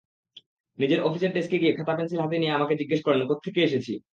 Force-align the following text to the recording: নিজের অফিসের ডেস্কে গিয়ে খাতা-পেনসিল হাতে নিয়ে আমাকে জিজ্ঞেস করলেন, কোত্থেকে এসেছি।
নিজের 0.79 0.99
অফিসের 1.01 1.31
ডেস্কে 1.33 1.57
গিয়ে 1.59 1.75
খাতা-পেনসিল 1.77 2.19
হাতে 2.21 2.37
নিয়ে 2.37 2.51
আমাকে 2.51 2.73
জিজ্ঞেস 2.75 3.01
করলেন, 3.01 3.25
কোত্থেকে 3.27 3.59
এসেছি। 3.63 3.93